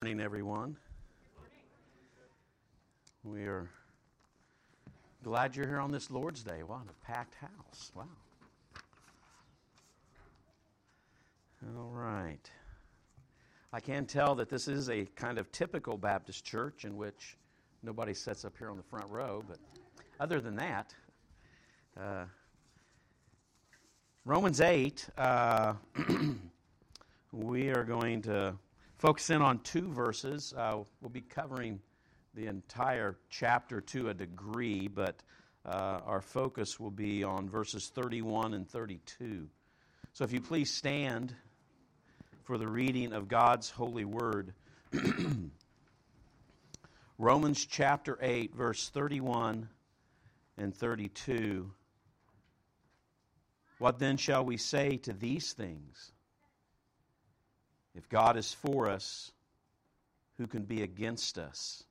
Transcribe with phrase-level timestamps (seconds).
[0.00, 0.76] morning, everyone.
[3.24, 3.68] We are
[5.24, 6.62] glad you're here on this Lord's Day.
[6.62, 7.90] Wow, a packed house.
[7.96, 8.04] Wow.
[11.76, 12.48] All right.
[13.72, 17.36] I can tell that this is a kind of typical Baptist church in which
[17.82, 19.58] nobody sits up here on the front row, but
[20.20, 20.94] other than that,
[22.00, 22.24] uh,
[24.24, 25.74] Romans 8, uh,
[27.32, 28.54] we are going to
[28.98, 30.52] focus in on two verses.
[30.56, 31.80] Uh, we'll be covering
[32.34, 35.22] the entire chapter to a degree, but
[35.64, 39.48] uh, our focus will be on verses 31 and 32.
[40.12, 41.34] So if you please stand
[42.48, 44.54] for the reading of God's holy word.
[47.18, 49.68] Romans chapter 8, verse 31
[50.56, 51.70] and 32.
[53.76, 56.12] What then shall we say to these things?
[57.98, 59.32] If God is for us,
[60.36, 61.82] who can be against us?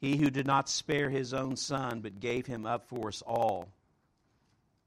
[0.00, 3.68] He who did not spare his own son, but gave him up for us all,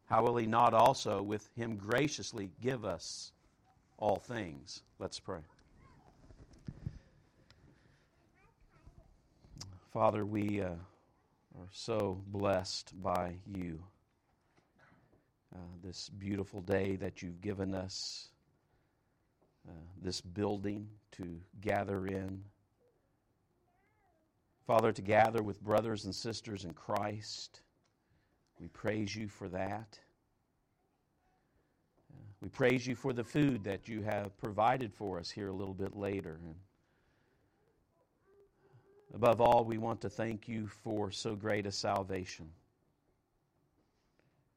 [0.08, 3.32] how will he not also with him graciously give us
[3.98, 4.84] all things?
[5.00, 5.40] Let's pray.
[9.94, 13.82] Father, we uh, are so blessed by you.
[15.56, 18.28] Uh, this beautiful day that you've given us
[19.68, 22.44] uh, this building to gather in.
[24.66, 27.62] Father, to gather with brothers and sisters in Christ.
[28.60, 30.00] We praise you for that.
[32.12, 35.54] Uh, we praise you for the food that you have provided for us here a
[35.54, 36.40] little bit later.
[36.46, 36.56] And
[39.14, 42.50] above all, we want to thank you for so great a salvation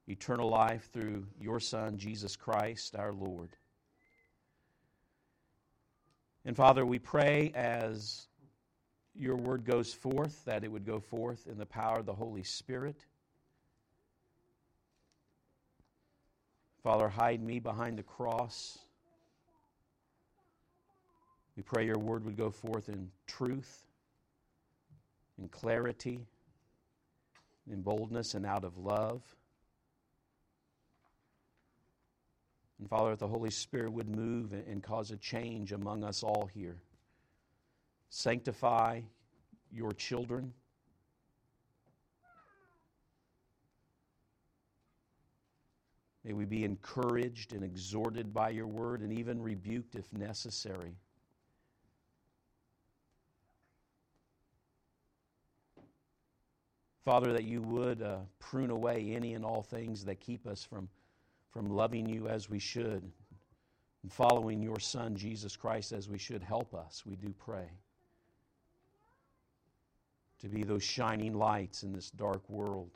[0.08, 3.50] eternal life through your Son, Jesus Christ, our Lord.
[6.46, 8.28] And Father, we pray as
[9.16, 12.44] your word goes forth that it would go forth in the power of the Holy
[12.44, 13.04] Spirit.
[16.84, 18.78] Father, hide me behind the cross.
[21.56, 23.84] We pray your word would go forth in truth,
[25.40, 26.28] in clarity,
[27.68, 29.22] in boldness, and out of love.
[32.78, 36.48] And Father, that the Holy Spirit would move and cause a change among us all
[36.52, 36.76] here.
[38.10, 39.00] Sanctify
[39.72, 40.52] your children.
[46.24, 50.96] May we be encouraged and exhorted by your word and even rebuked if necessary.
[57.04, 60.88] Father, that you would uh, prune away any and all things that keep us from
[61.56, 63.02] from loving you as we should
[64.02, 66.42] and following your Son, Jesus Christ, as we should.
[66.42, 67.70] Help us, we do pray,
[70.42, 72.90] to be those shining lights in this dark world.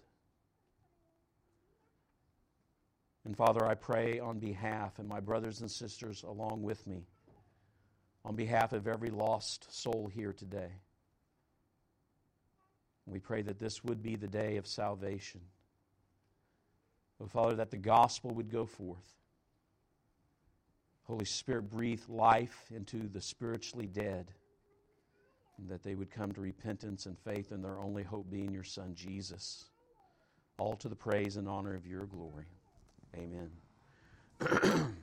[3.24, 7.06] And Father, I pray on behalf, and my brothers and sisters along with me,
[8.26, 10.72] on behalf of every lost soul here today.
[13.06, 15.40] We pray that this would be the day of salvation.
[17.28, 19.14] Father, that the gospel would go forth.
[21.04, 24.32] Holy Spirit, breathe life into the spiritually dead,
[25.58, 28.64] and that they would come to repentance and faith and their only hope being your
[28.64, 29.66] Son, Jesus.
[30.58, 32.46] All to the praise and honor of your glory.
[33.16, 33.50] Amen.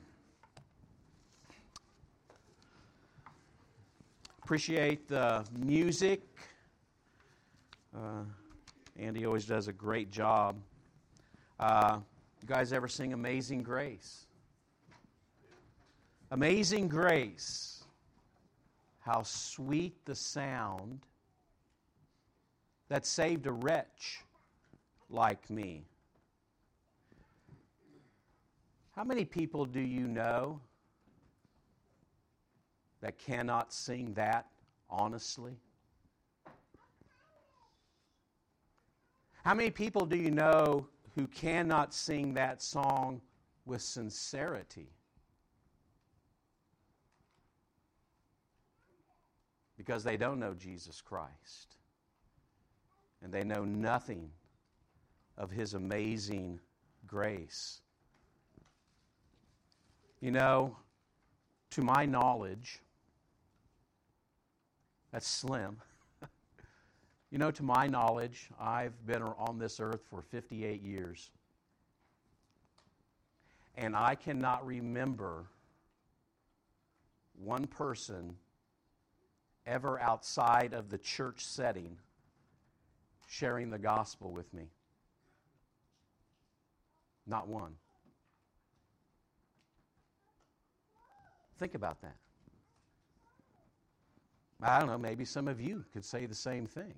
[4.42, 6.22] Appreciate the music.
[7.94, 8.22] Uh,
[8.98, 10.56] Andy always does a great job
[11.58, 11.98] uh,
[12.40, 14.26] you guys ever sing Amazing Grace?
[16.30, 17.84] Amazing Grace.
[19.00, 21.00] How sweet the sound
[22.88, 24.22] that saved a wretch
[25.10, 25.84] like me.
[28.94, 30.60] How many people do you know
[33.00, 34.46] that cannot sing that
[34.90, 35.56] honestly?
[39.44, 40.86] How many people do you know
[41.18, 43.20] who cannot sing that song
[43.66, 44.86] with sincerity.
[49.76, 51.74] Because they don't know Jesus Christ.
[53.20, 54.30] And they know nothing
[55.36, 56.60] of His amazing
[57.08, 57.80] grace.
[60.20, 60.76] You know,
[61.70, 62.78] to my knowledge,
[65.10, 65.78] that's slim.
[67.30, 71.30] You know, to my knowledge, I've been on this earth for 58 years.
[73.76, 75.44] And I cannot remember
[77.38, 78.34] one person
[79.66, 81.98] ever outside of the church setting
[83.28, 84.64] sharing the gospel with me?
[87.26, 87.74] Not one.
[91.58, 92.16] Think about that.
[94.62, 96.94] I don't know, maybe some of you could say the same thing.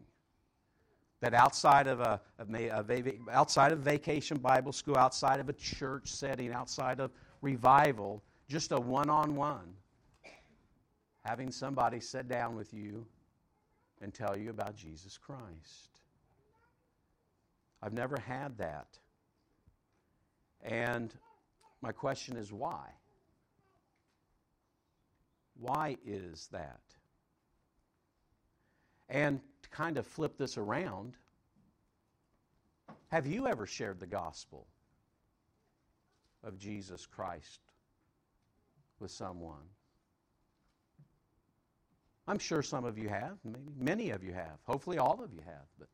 [1.21, 6.53] That outside of a, a, outside of vacation Bible school, outside of a church setting,
[6.53, 7.11] outside of
[7.43, 9.75] revival, just a one on one,
[11.25, 13.07] having somebody sit down with you
[14.01, 15.91] and tell you about Jesus Christ.
[17.83, 18.99] I've never had that.
[20.63, 21.13] And
[21.83, 22.87] my question is why?
[25.59, 26.81] Why is that?
[29.09, 29.41] And
[29.71, 31.15] kind of flip this around,
[33.09, 34.67] have you ever shared the gospel
[36.45, 37.61] of Jesus Christ
[38.99, 39.65] with someone?
[42.29, 44.59] I'm sure some of you have, maybe many of you have.
[44.65, 45.67] Hopefully, all of you have.
[45.79, 45.89] But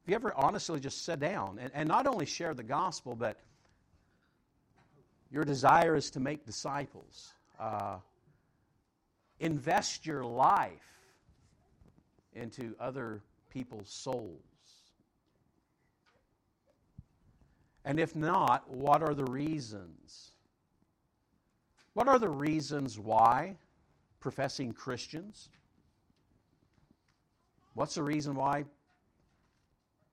[0.00, 3.38] have you ever honestly just sat down and, and not only share the gospel, but
[5.30, 7.34] your desire is to make disciples?
[7.60, 7.96] Uh,
[9.40, 11.00] invest your life
[12.34, 14.40] into other people's souls.
[17.84, 20.30] And if not, what are the reasons?
[21.92, 23.56] What are the reasons why
[24.20, 25.48] professing Christians?
[27.74, 28.64] What's the reason why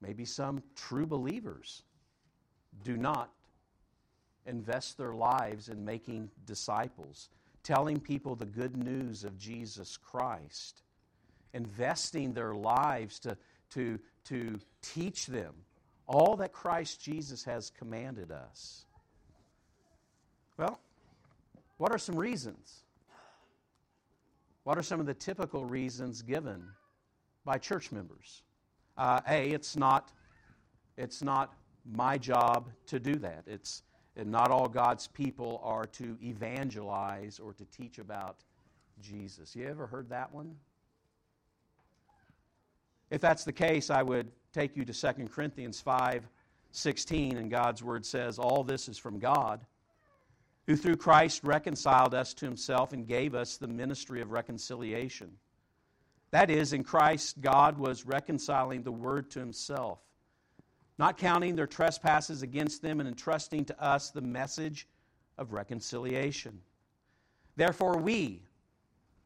[0.02, 1.84] maybe some true believers
[2.84, 3.32] do not
[4.46, 7.30] invest their lives in making disciples,
[7.64, 10.82] telling people the good news of Jesus Christ,
[11.54, 13.38] investing their lives to,
[13.72, 15.54] to, to teach them
[16.08, 18.86] all that Christ Jesus has commanded us?
[20.58, 20.80] Well,
[21.78, 22.84] what are some reasons?
[24.64, 26.64] What are some of the typical reasons given
[27.46, 28.44] by church members?
[28.98, 30.12] Uh, a, it's not,
[30.98, 31.54] it's not
[31.92, 33.44] my job to do that.
[33.48, 33.82] It's
[34.16, 38.38] and not all God's people are to evangelize or to teach about
[39.02, 39.56] Jesus.
[39.56, 40.56] You ever heard that one?
[43.10, 46.28] If that's the case, I would take you to 2 Corinthians 5
[46.74, 49.60] 16, and God's word says, All this is from God
[50.68, 55.32] who through Christ reconciled us to himself and gave us the ministry of reconciliation.
[56.32, 60.00] That is, in Christ, God was reconciling the word to himself,
[61.02, 64.88] not counting their trespasses against them and entrusting to us the message
[65.40, 66.60] of reconciliation.
[67.56, 68.44] Therefore, we,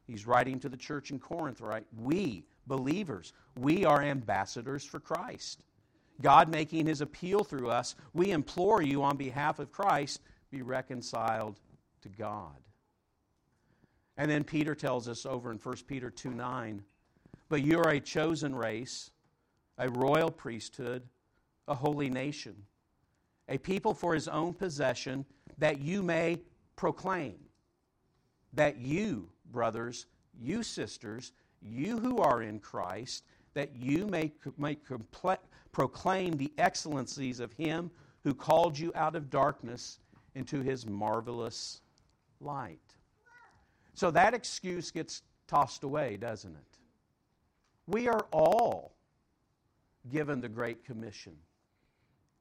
[0.06, 1.84] he's writing to the church in Corinth, right?
[1.94, 5.64] We, believers, we are ambassadors for Christ.
[6.22, 11.60] God making his appeal through us, we implore you on behalf of Christ be reconciled
[12.00, 12.56] to God.
[14.16, 16.82] And then Peter tells us over in 1 Peter 2 9,
[17.50, 19.10] but you are a chosen race,
[19.76, 21.02] a royal priesthood,
[21.68, 22.54] a holy nation,
[23.48, 25.24] a people for his own possession,
[25.58, 26.38] that you may
[26.76, 27.36] proclaim,
[28.52, 30.06] that you, brothers,
[30.40, 31.32] you sisters,
[31.62, 33.24] you who are in Christ,
[33.54, 34.76] that you may, may
[35.72, 37.90] proclaim the excellencies of him
[38.22, 39.98] who called you out of darkness
[40.34, 41.80] into his marvelous
[42.40, 42.78] light.
[43.94, 46.78] So that excuse gets tossed away, doesn't it?
[47.86, 48.92] We are all
[50.12, 51.32] given the Great Commission.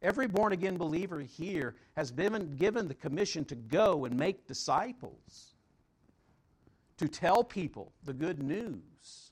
[0.02, 5.56] Every born again believer here has been given the commission to go and make disciples,
[6.98, 9.32] to tell people the good news,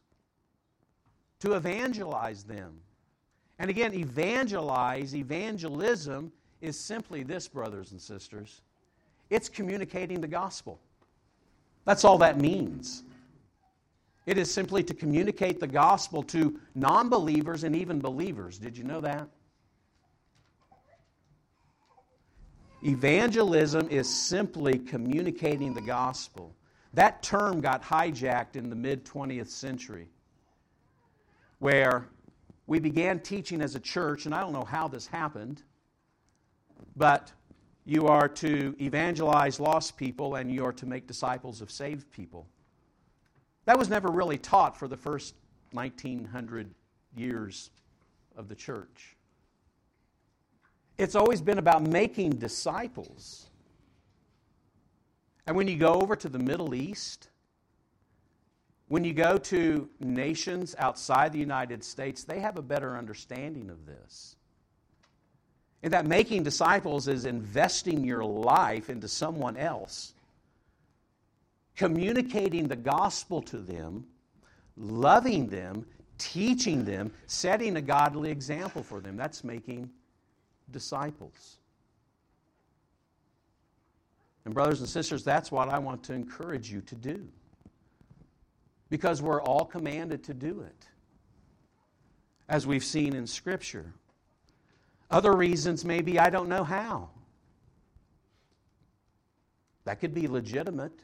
[1.39, 2.79] to evangelize them.
[3.60, 8.62] And again, evangelize, evangelism is simply this, brothers and sisters
[9.34, 10.79] it's communicating the gospel.
[11.86, 13.03] That's all that means.
[14.27, 18.60] It is simply to communicate the gospel to non believers and even believers.
[18.60, 19.27] Did you know that?
[22.86, 26.54] Evangelism is simply communicating the gospel.
[26.94, 30.10] That term got hijacked in the mid 20th century,
[31.60, 32.10] where
[32.68, 35.63] we began teaching as a church, and I don't know how this happened,
[36.96, 37.32] but
[37.86, 42.48] you are to evangelize lost people and you are to make disciples of saved people.
[43.66, 45.36] That was never really taught for the first
[45.72, 46.74] 1900
[47.16, 47.72] years
[48.38, 49.12] of the church.
[50.98, 53.50] It's always been about making disciples.
[55.48, 57.30] And when you go over to the Middle East,
[58.88, 63.86] when you go to nations outside the United States, they have a better understanding of
[63.86, 64.36] this.
[65.82, 70.14] And that making disciples is investing your life into someone else
[71.76, 74.06] communicating the gospel to them,
[74.78, 75.86] loving them,
[76.18, 79.18] teaching them, setting a godly example for them.
[79.18, 79.90] That's making
[80.74, 81.60] disciples.
[84.44, 87.25] And, brothers and sisters, that's what I want to encourage you to do.
[88.89, 90.88] Because we're all commanded to do it,
[92.50, 93.94] as we've seen in Scripture.
[95.10, 97.10] Other reasons, maybe I don't know how.
[99.86, 101.00] That could be legitimate.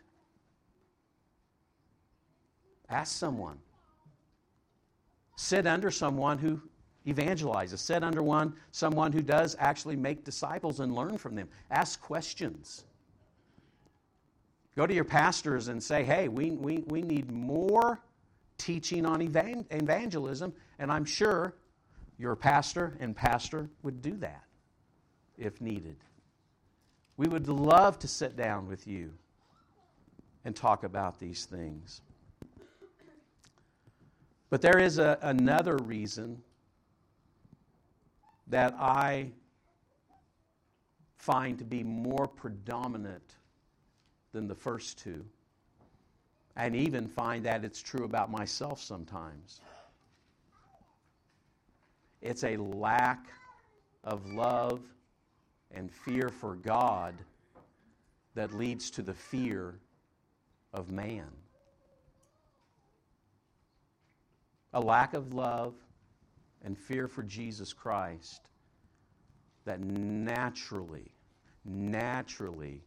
[2.90, 3.60] Ask someone.
[5.36, 6.62] Sit under someone who
[7.14, 7.80] evangelizes.
[7.80, 11.50] Sit under one, someone who does actually make disciples and learn from them.
[11.72, 12.84] Ask questions.
[14.76, 18.00] Go to your pastors and say, hey, we, we, we need more
[18.58, 21.56] teaching on evangelism, and I'm sure
[22.18, 24.44] your pastor and pastor would do that
[25.38, 25.96] if needed.
[27.18, 29.12] We would love to sit down with you
[30.46, 32.02] and talk about these things.
[34.50, 36.42] But there is a, another reason
[38.50, 39.32] that I
[41.18, 43.36] find to be more predominant
[44.32, 45.26] than the first two,
[46.56, 49.62] and even find that it's true about myself sometimes.
[52.22, 53.28] It's a lack
[54.04, 54.82] of love
[55.72, 57.16] and fear for God
[58.36, 59.76] that leads to the fear
[60.74, 61.28] of man.
[64.74, 65.74] A lack of love
[66.64, 68.50] and fear for Jesus Christ
[69.66, 71.12] that naturally,
[71.66, 72.84] naturally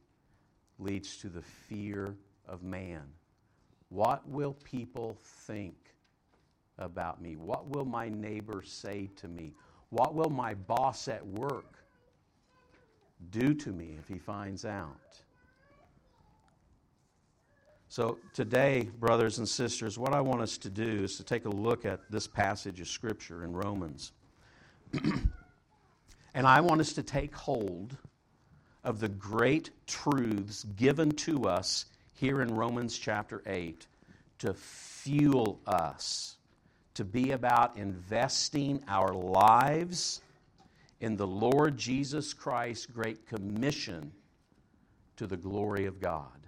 [0.78, 2.14] leads to the fear
[2.46, 3.02] of man.
[3.88, 5.76] What will people think
[6.78, 7.36] about me?
[7.36, 9.52] What will my neighbor say to me?
[9.90, 11.84] What will my boss at work
[13.30, 15.22] do to me if he finds out?
[17.92, 21.50] So, today, brothers and sisters, what I want us to do is to take a
[21.50, 24.12] look at this passage of Scripture in Romans.
[24.94, 27.94] and I want us to take hold
[28.82, 31.84] of the great truths given to us
[32.14, 33.86] here in Romans chapter 8
[34.38, 36.36] to fuel us
[36.94, 40.22] to be about investing our lives
[41.02, 44.12] in the Lord Jesus Christ's great commission
[45.18, 46.41] to the glory of God.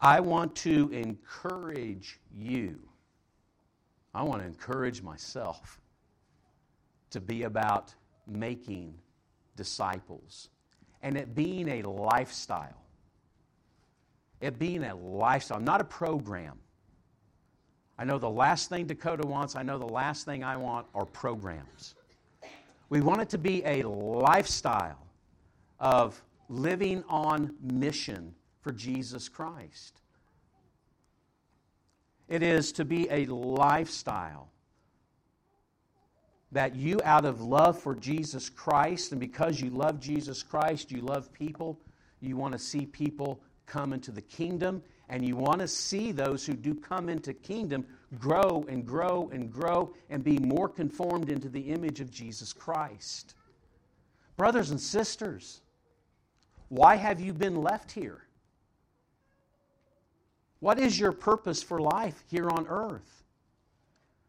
[0.00, 2.78] I want to encourage you.
[4.14, 5.80] I want to encourage myself
[7.10, 7.94] to be about
[8.26, 8.94] making
[9.56, 10.50] disciples
[11.02, 12.82] and it being a lifestyle.
[14.40, 16.58] It being a lifestyle, not a program.
[17.98, 21.04] I know the last thing Dakota wants, I know the last thing I want are
[21.04, 21.96] programs.
[22.88, 25.06] We want it to be a lifestyle
[25.80, 30.00] of living on mission for Jesus Christ.
[32.28, 34.48] It is to be a lifestyle
[36.52, 41.02] that you, out of love for Jesus Christ, and because you love Jesus Christ, you
[41.02, 41.78] love people,
[42.20, 46.44] you want to see people come into the kingdom, and you want to see those
[46.46, 47.84] who do come into kingdom
[48.18, 53.34] grow and grow and grow and be more conformed into the image of Jesus Christ.
[54.36, 55.60] Brothers and sisters,
[56.68, 58.22] why have you been left here?
[60.60, 63.22] What is your purpose for life here on earth?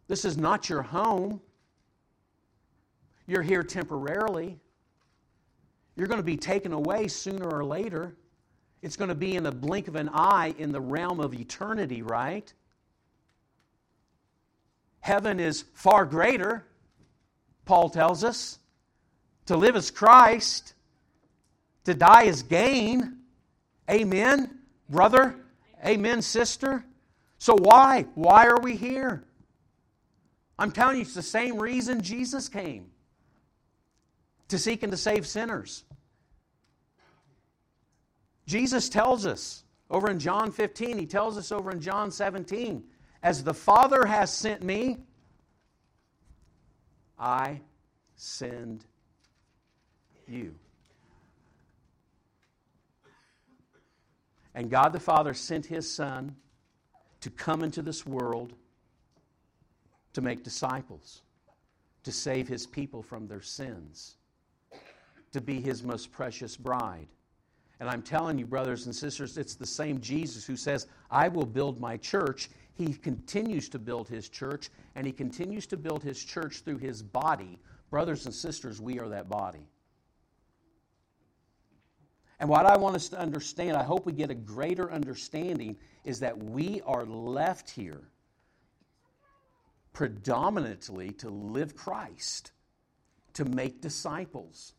[0.07, 1.41] This is not your home.
[3.27, 4.59] You're here temporarily.
[5.95, 8.15] You're going to be taken away sooner or later.
[8.81, 12.01] It's going to be in the blink of an eye in the realm of eternity,
[12.01, 12.51] right?
[15.01, 16.65] Heaven is far greater,
[17.65, 18.59] Paul tells us.
[19.47, 20.73] To live as Christ,
[21.85, 23.17] to die is gain.
[23.89, 24.59] Amen,
[24.89, 25.35] brother.
[25.85, 26.83] Amen, sister.
[27.37, 28.05] So why?
[28.15, 29.23] Why are we here?
[30.57, 32.87] I'm telling you, it's the same reason Jesus came
[34.49, 35.85] to seek and to save sinners.
[38.45, 42.83] Jesus tells us over in John 15, he tells us over in John 17,
[43.23, 44.97] as the Father has sent me,
[47.17, 47.61] I
[48.15, 48.85] send
[50.27, 50.55] you.
[54.59, 56.35] And God the Father sent his Son
[57.21, 58.51] to come into this world
[60.11, 61.21] to make disciples,
[62.03, 64.17] to save his people from their sins
[65.31, 67.07] to be his most precious bride.
[67.79, 71.45] And I'm telling you, brothers and sisters, it's the same Jesus who says, I will
[71.45, 72.49] build my church.
[72.73, 77.01] He continues to build his church, and he continues to build his church through his
[77.01, 77.59] body.
[77.91, 79.69] Brothers and sisters, we are that body.
[82.39, 86.21] And what I want us to understand, I hope we get a greater understanding, is
[86.21, 88.01] that we are left here
[89.91, 92.51] predominantly to live Christ,
[93.33, 94.73] to make disciples.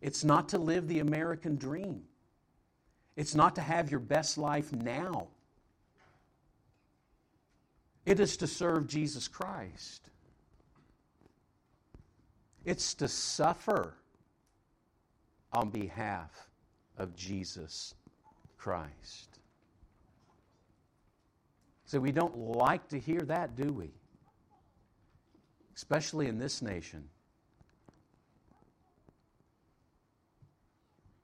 [0.00, 2.04] It's not to live the American dream.
[3.16, 5.28] It's not to have your best life now.
[8.06, 10.08] It is to serve Jesus Christ.
[12.64, 13.94] It's to suffer
[15.52, 16.30] on behalf
[16.98, 17.94] of Jesus
[18.56, 19.38] Christ.
[21.86, 23.90] So we don't like to hear that, do we?
[25.76, 27.08] Especially in this nation,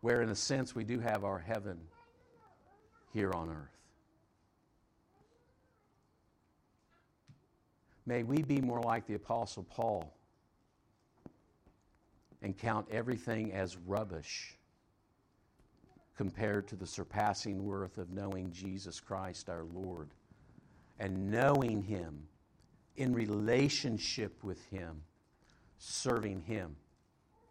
[0.00, 1.78] where, in a sense, we do have our heaven
[3.12, 3.80] here on earth.
[8.06, 10.12] May we be more like the Apostle Paul
[12.42, 14.56] and count everything as rubbish
[16.20, 20.10] compared to the surpassing worth of knowing Jesus Christ our Lord
[20.98, 22.24] and knowing Him
[22.98, 25.00] in relationship with Him,
[25.78, 26.76] serving Him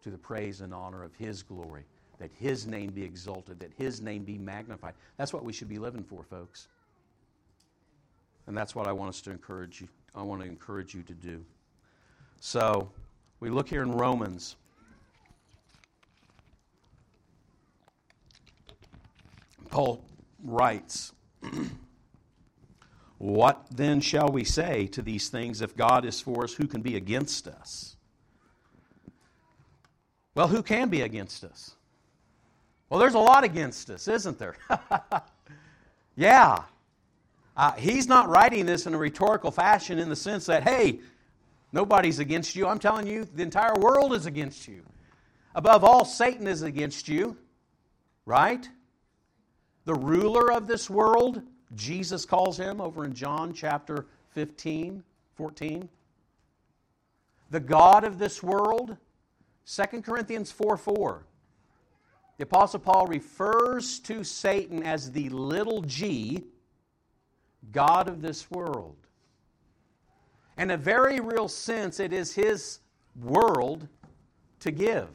[0.04, 1.82] to the praise and honor of His glory,
[2.20, 4.94] that His name be exalted, that His name be magnified.
[5.16, 6.68] That's what we should be living for, folks.
[8.46, 9.88] And that's what I want us to encourage you.
[10.14, 11.44] I want to encourage you to do.
[12.38, 12.88] So,
[13.40, 14.54] we look here in Romans
[19.70, 20.04] Paul
[20.42, 21.12] writes,
[23.18, 25.62] What then shall we say to these things?
[25.62, 27.96] If God is for us, who can be against us?
[30.34, 31.74] Well, who can be against us?
[32.88, 34.56] Well, there's a lot against us, isn't there?
[36.16, 36.62] yeah.
[37.56, 41.00] Uh, he's not writing this in a rhetorical fashion in the sense that, hey,
[41.72, 42.66] nobody's against you.
[42.66, 44.82] I'm telling you, the entire world is against you.
[45.54, 47.36] Above all, Satan is against you,
[48.24, 48.68] right?
[49.90, 51.42] The ruler of this world,
[51.74, 55.02] Jesus calls him over in John chapter 15,
[55.34, 55.88] 14.
[57.50, 58.96] The God of this world,
[59.66, 61.26] 2 Corinthians 4 4.
[62.36, 66.44] The Apostle Paul refers to Satan as the little g,
[67.72, 68.94] God of this world.
[70.56, 72.78] In a very real sense, it is his
[73.20, 73.88] world
[74.60, 75.08] to give.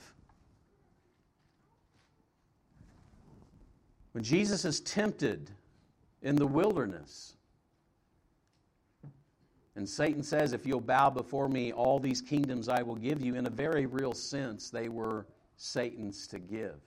[4.15, 5.51] When Jesus is tempted
[6.21, 7.35] in the wilderness,
[9.75, 13.35] and Satan says, If you'll bow before me, all these kingdoms I will give you,
[13.35, 15.25] in a very real sense, they were
[15.57, 16.79] Satan's to give.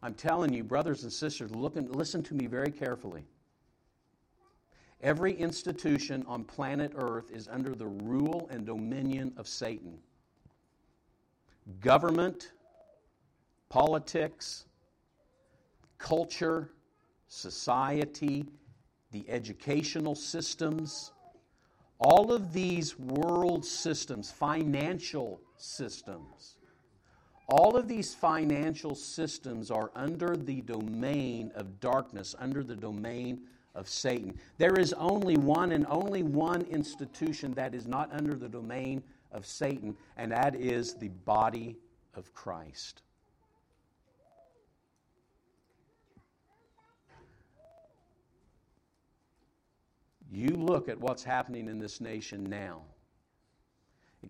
[0.00, 3.24] I'm telling you, brothers and sisters, look and, listen to me very carefully.
[5.02, 9.98] Every institution on planet Earth is under the rule and dominion of Satan.
[11.80, 12.52] Government,
[13.70, 14.66] politics,
[15.98, 16.70] culture,
[17.28, 18.46] society,
[19.12, 21.12] the educational systems,
[22.00, 26.56] all of these world systems, financial systems,
[27.48, 33.40] all of these financial systems are under the domain of darkness, under the domain
[33.74, 34.38] of Satan.
[34.58, 39.46] There is only one and only one institution that is not under the domain of
[39.46, 41.78] Satan, and that is the body
[42.14, 43.02] of Christ.
[50.30, 52.82] You look at what's happening in this nation now,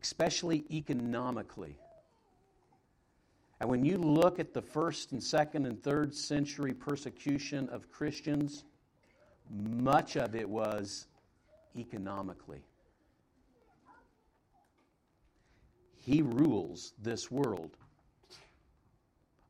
[0.01, 1.77] especially economically.
[3.61, 8.65] And when you look at the first and second and third century persecution of Christians,
[9.51, 11.07] much of it was
[11.77, 12.63] economically.
[15.97, 17.77] He rules this world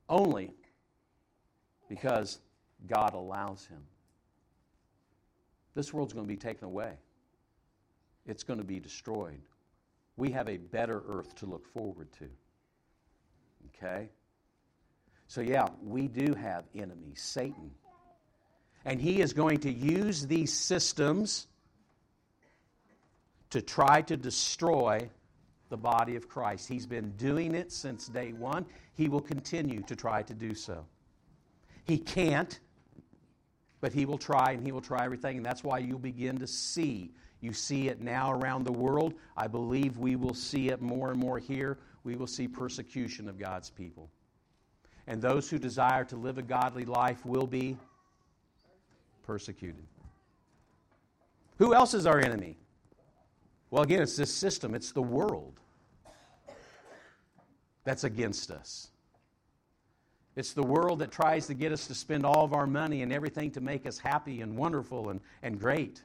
[0.08, 0.54] only
[1.88, 2.38] because
[2.86, 3.82] God allows him.
[5.74, 6.92] This world's going to be taken away,
[8.26, 9.40] it's going to be destroyed.
[10.16, 12.28] We have a better earth to look forward to.
[13.76, 14.08] Okay?
[15.28, 17.70] So, yeah, we do have enemies, Satan.
[18.84, 21.46] And he is going to use these systems
[23.50, 25.08] to try to destroy
[25.68, 26.68] the body of Christ.
[26.68, 28.64] He's been doing it since day one.
[28.94, 30.84] He will continue to try to do so.
[31.84, 32.58] He can't
[33.80, 36.46] but he will try and he will try everything, and that's why you'll begin to
[36.46, 37.10] see.
[37.40, 39.14] You see it now around the world.
[39.36, 41.78] I believe we will see it more and more here.
[42.02, 44.10] We will see persecution of God's people.
[45.06, 47.76] And those who desire to live a godly life will be
[49.22, 49.84] persecuted.
[51.58, 52.56] Who else is our enemy?
[53.70, 55.60] Well, again, it's this system, it's the world
[57.84, 58.90] that's against us.
[60.38, 63.12] It's the world that tries to get us to spend all of our money and
[63.12, 66.00] everything to make us happy and wonderful and, and great.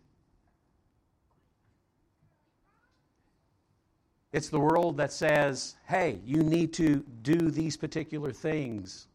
[4.32, 9.06] It's the world that says, hey, you need to do these particular things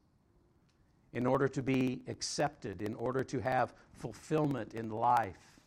[1.12, 5.58] in order to be accepted, in order to have fulfillment in life.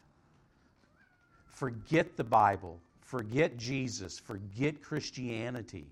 [1.49, 5.87] Forget the Bible, forget Jesus, forget Christianity.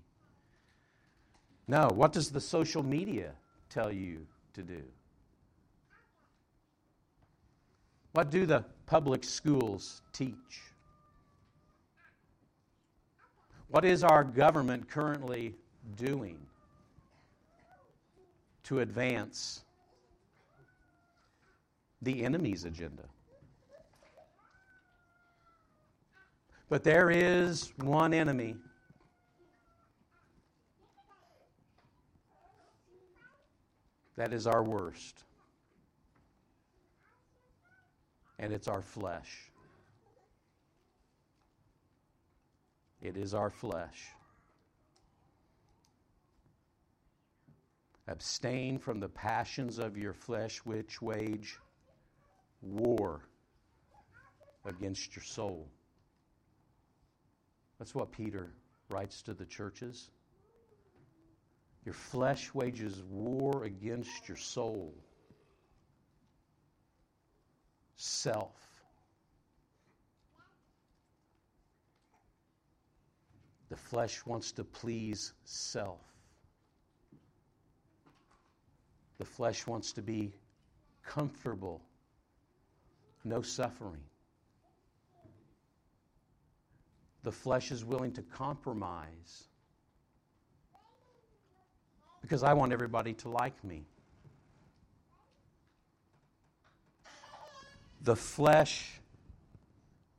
[1.68, 3.34] No, what does the social media
[3.70, 4.82] tell you to do?
[8.12, 10.62] What do the public schools teach?
[13.68, 15.54] What is our government currently
[15.96, 16.36] doing
[18.64, 19.62] to advance
[22.02, 23.04] the enemy's agenda?
[26.68, 28.56] But there is one enemy.
[34.16, 35.24] That is our worst.
[38.38, 39.50] And it's our flesh.
[43.02, 44.08] It is our flesh.
[48.08, 51.58] Abstain from the passions of your flesh which wage
[52.60, 53.20] war
[54.64, 55.68] against your soul.
[57.78, 58.50] That's what Peter
[58.90, 60.10] writes to the churches.
[61.84, 64.94] Your flesh wages war against your soul.
[67.96, 68.54] Self.
[73.70, 76.00] The flesh wants to please self.
[79.18, 80.32] The flesh wants to be
[81.04, 81.82] comfortable,
[83.24, 84.02] no suffering.
[87.22, 89.49] The flesh is willing to compromise
[92.20, 93.84] because I want everybody to like me.
[98.02, 99.00] The flesh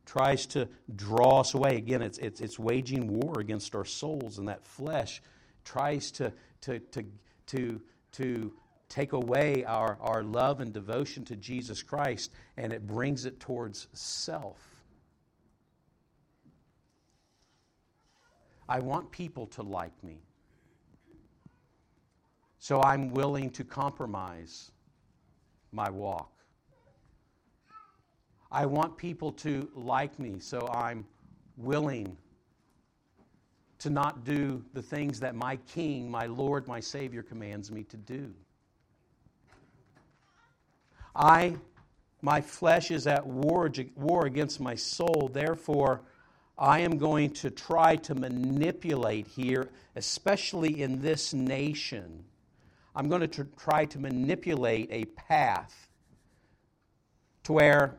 [0.06, 1.78] tries to draw us away.
[1.78, 5.22] Again, it's, it's, it's waging war against our souls, and that flesh
[5.64, 7.06] tries to, to, to,
[7.48, 7.82] to,
[8.14, 8.54] to
[8.90, 13.88] take away our, our love and devotion to Jesus Christ, and it brings it towards
[13.94, 14.60] self.
[18.68, 20.20] I want people to like me.
[22.62, 24.70] So I'm willing to compromise
[25.72, 26.32] my walk.
[28.52, 31.04] I want people to like me, so I'm
[31.58, 32.16] willing
[33.80, 37.98] to not do the things that my King, my Lord, my Savior commands me to
[37.98, 38.32] do.
[41.16, 41.56] I,
[42.22, 46.02] my flesh is at war, war against my soul, therefore,
[46.60, 52.26] I am going to try to manipulate here, especially in this nation.
[52.96, 55.88] I'm going to try to manipulate a path
[57.44, 57.98] to where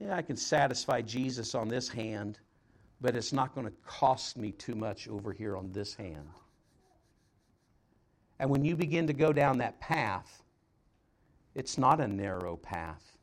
[0.00, 2.38] yeah, I can satisfy Jesus on this hand,
[3.00, 6.28] but it's not going to cost me too much over here on this hand.
[8.38, 10.42] And when you begin to go down that path,
[11.54, 13.18] it's not a narrow path.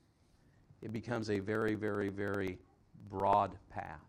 [0.81, 2.59] It becomes a very, very, very
[3.09, 4.01] broad path.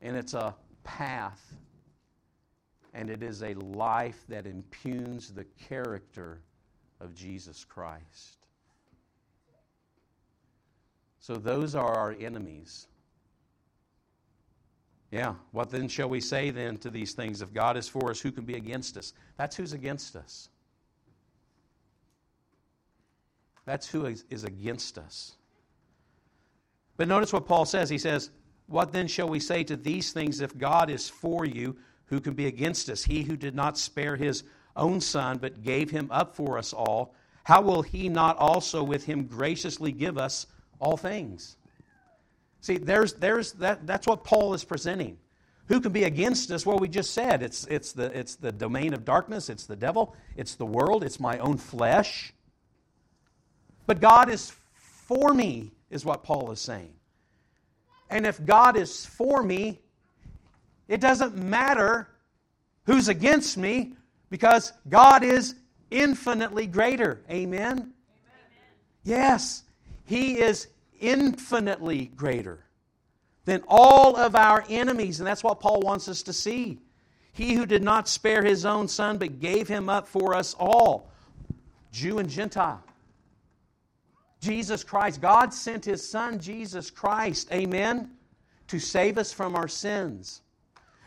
[0.00, 1.42] And it's a path,
[2.94, 6.40] and it is a life that impugns the character
[7.00, 8.38] of Jesus Christ.
[11.18, 12.86] So those are our enemies.
[15.10, 17.42] Yeah, what then shall we say then to these things?
[17.42, 19.12] If God is for us, who can be against us?
[19.36, 20.48] That's who's against us.
[23.64, 25.36] That's who is against us.
[26.96, 27.88] But notice what Paul says.
[27.88, 28.30] He says,
[28.66, 30.40] What then shall we say to these things?
[30.40, 31.76] If God is for you,
[32.06, 33.04] who can be against us?
[33.04, 34.44] He who did not spare his
[34.76, 37.14] own son, but gave him up for us all,
[37.44, 40.46] how will he not also with him graciously give us
[40.84, 41.56] all things.
[42.60, 45.18] See, there's, there's that, that's what Paul is presenting.
[45.68, 46.66] Who can be against us?
[46.66, 50.14] Well, we just said it's, it's, the, it's the domain of darkness, it's the devil,
[50.36, 52.32] it's the world, it's my own flesh.
[53.86, 56.92] But God is for me, is what Paul is saying.
[58.10, 59.80] And if God is for me,
[60.88, 62.08] it doesn't matter
[62.86, 63.94] who's against me
[64.30, 65.54] because God is
[65.90, 67.22] infinitely greater.
[67.30, 67.72] Amen?
[67.72, 67.92] Amen?
[69.02, 69.62] Yes,
[70.04, 70.68] He is
[71.00, 72.64] infinitely greater
[73.44, 75.20] than all of our enemies.
[75.20, 76.78] And that's what Paul wants us to see.
[77.32, 81.10] He who did not spare his own son, but gave him up for us all,
[81.90, 82.82] Jew and Gentile.
[84.40, 85.20] Jesus Christ.
[85.20, 88.10] God sent his son, Jesus Christ, amen,
[88.68, 90.42] to save us from our sins.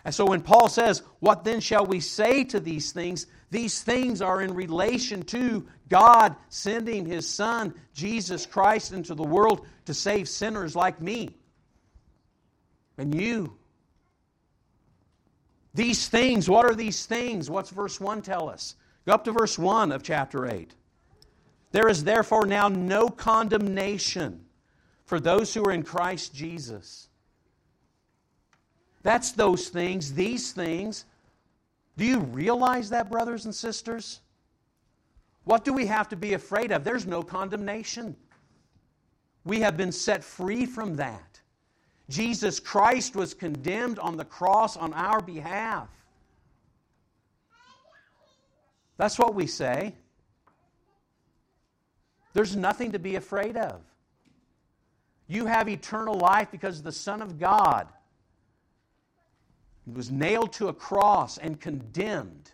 [0.08, 3.28] And so when Paul says, What then shall we say to these things?
[3.52, 9.68] These things are in relation to God sending His Son, Jesus Christ, into the world
[9.84, 11.36] to save sinners like me
[12.98, 13.58] and you.
[15.74, 17.50] These things, what are these things?
[17.50, 18.78] What's verse 1 tell us?
[19.06, 20.74] Go up to verse 1 of chapter 8.
[21.74, 24.46] There is therefore now no condemnation
[25.04, 27.10] for those who are in Christ Jesus.
[29.04, 31.06] That's those things, these things.
[31.98, 34.20] Do you realize that, brothers and sisters?
[35.46, 36.84] What do we have to be afraid of?
[36.84, 38.16] There's no condemnation.
[39.46, 41.40] We have been set free from that.
[42.10, 45.90] Jesus Christ was condemned on the cross on our behalf.
[48.98, 49.94] That's what we say.
[52.34, 53.82] There's nothing to be afraid of.
[55.28, 57.88] You have eternal life because the Son of God
[59.94, 62.52] was nailed to a cross and condemned.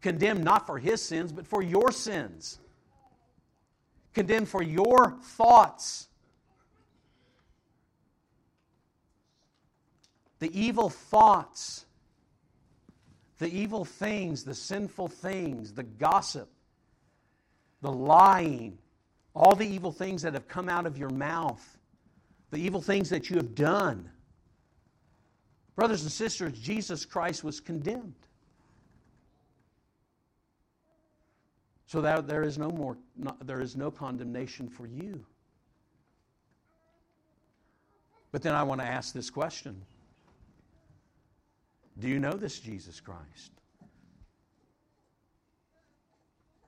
[0.00, 2.58] Condemned not for his sins, but for your sins.
[4.14, 6.08] Condemned for your thoughts.
[10.38, 11.84] The evil thoughts
[13.42, 16.48] the evil things, the sinful things, the gossip,
[17.80, 18.78] the lying,
[19.34, 21.78] all the evil things that have come out of your mouth,
[22.52, 24.08] the evil things that you have done.
[25.76, 28.14] Brothers and sisters, Jesus Christ was condemned.
[31.86, 32.96] So that there is no more
[33.44, 35.24] there is no condemnation for you.
[38.30, 39.82] But then I want to ask this question.
[41.98, 43.52] Do you know this Jesus Christ?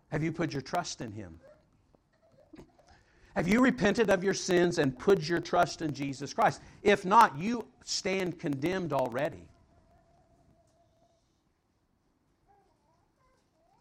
[0.09, 1.41] Have you put your trust in Him?
[3.35, 6.61] Have you repented of your sins and put your trust in Jesus Christ?
[6.83, 9.49] If not, you stand condemned already.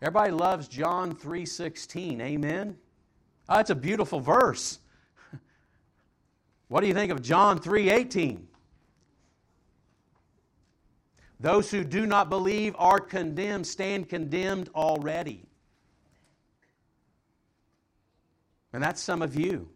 [0.02, 2.20] Everybody loves John 3:16.
[2.20, 2.78] Amen.
[3.48, 4.80] Ah, oh, that's a beautiful verse.
[6.68, 8.48] What do you think of John 3:18?
[11.40, 15.46] Those who do not believe are condemned, stand condemned already.
[18.74, 19.70] And that's some of you.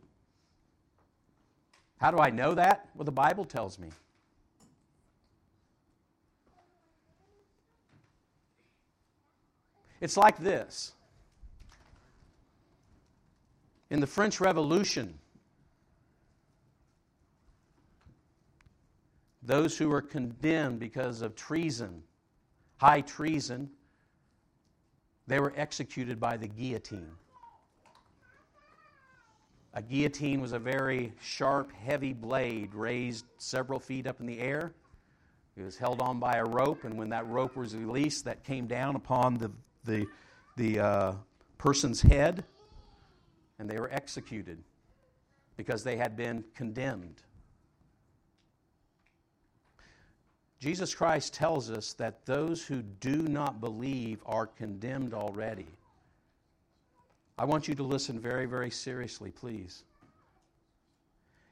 [1.97, 2.89] How do I know that?
[2.95, 3.89] Well, the Bible tells me.
[10.01, 10.93] It's like this.
[13.89, 15.17] In the French Revolution,
[19.41, 22.03] those who were condemned because of treason,
[22.77, 23.69] high treason,
[25.25, 27.11] they were executed by the guillotine.
[29.77, 34.73] A guillotine was a very sharp, heavy blade raised several feet up in the air.
[35.55, 38.65] It was held on by a rope, and when that rope was released, that came
[38.65, 39.51] down upon the,
[39.85, 40.07] the,
[40.55, 41.13] the uh,
[41.59, 42.43] person's head,
[43.59, 44.57] and they were executed
[45.57, 47.21] because they had been condemned.
[50.59, 55.67] Jesus Christ tells us that those who do not believe are condemned already.
[57.37, 59.83] I want you to listen very, very seriously, please.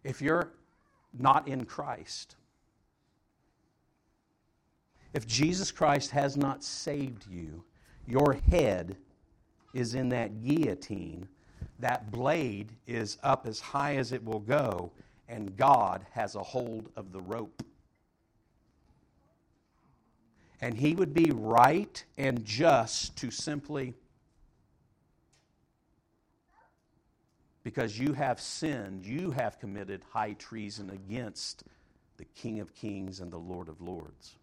[0.03, 0.49] If you're
[1.17, 2.35] not in Christ,
[5.13, 7.63] if Jesus Christ has not saved you,
[8.07, 8.97] your head
[9.73, 11.27] is in that guillotine.
[11.79, 14.91] That blade is up as high as it will go,
[15.27, 17.63] and God has a hold of the rope
[20.61, 23.93] and he would be right and just to simply,
[27.65, 31.63] because you have sinned, you have committed high treason against
[32.17, 34.35] the King of Kings and the Lord of Lords.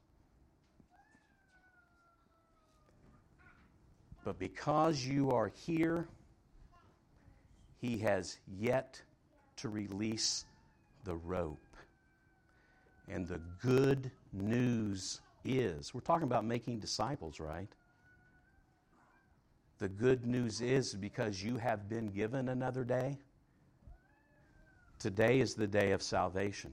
[4.25, 6.09] But because you are here,
[7.81, 9.01] he has yet
[9.59, 10.45] to release
[11.05, 11.77] the rope.
[13.09, 15.95] And the good news is.
[15.95, 17.69] We're talking about making disciples, right?
[19.83, 23.19] The good news is because you have been given another day,
[25.01, 26.73] today is the day of salvation.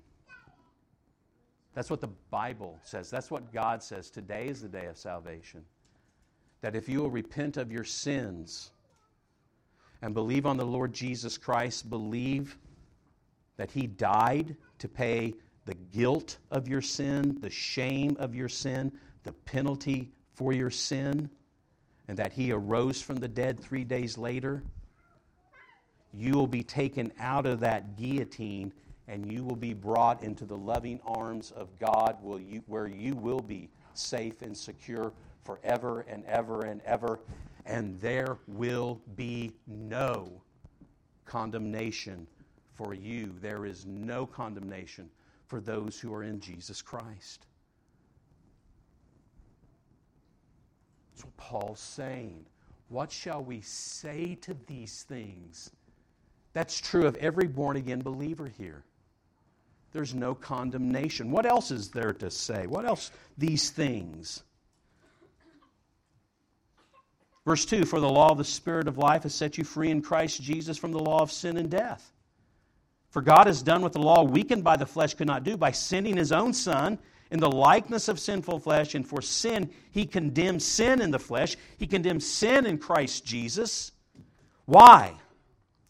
[1.74, 3.10] That's what the Bible says.
[3.10, 4.12] That's what God says.
[4.12, 5.65] Today is the day of salvation.
[6.62, 8.69] That if you will repent of your sins
[10.04, 12.60] and believe on the Lord Jesus Christ, believe
[13.58, 15.34] that He died to pay
[15.65, 18.91] the guilt of your sin, the shame of your sin,
[19.24, 21.32] the penalty for your sin,
[22.10, 24.63] and that he arose from the dead three days later,
[26.12, 28.74] you will be taken out of that guillotine
[29.08, 33.69] and you will be brought into the loving arms of God, where you will be
[33.93, 37.19] safe and secure forever and ever and ever.
[37.67, 40.41] And there will be no
[41.26, 42.26] condemnation
[42.74, 43.36] for you.
[43.39, 45.12] There is no condemnation
[45.45, 47.45] for those who are in Jesus Christ.
[51.19, 52.45] That's what Paul's saying.
[52.88, 55.69] What shall we say to these things?
[56.53, 58.86] That's true of every born again believer here.
[59.91, 61.32] There's no condemnation.
[61.32, 62.67] What else is there to say?
[62.67, 63.12] What else?
[63.38, 64.43] These things.
[67.45, 70.01] Verse 2 For the law of the Spirit of life has set you free in
[70.01, 72.13] Christ Jesus from the law of sin and death.
[73.10, 75.71] For God has done what the law, weakened by the flesh, could not do by
[75.71, 76.97] sending his own Son
[77.32, 78.96] in the likeness of sinful flesh.
[78.96, 81.56] And for sin, he condemned sin in the flesh.
[81.78, 83.92] He condemned sin in Christ Jesus.
[84.65, 85.13] Why?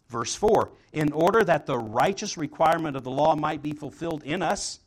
[0.08, 4.42] Verse 4 In order that the righteous requirement of the law might be fulfilled in
[4.42, 4.80] us,